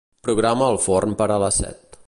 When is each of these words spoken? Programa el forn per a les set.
Programa 0.27 0.69
el 0.73 0.79
forn 0.85 1.15
per 1.21 1.29
a 1.35 1.39
les 1.45 1.63
set. 1.65 1.89